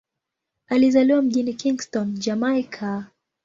[0.67, 3.05] Alizaliwa mjini Kingston, Jamaika.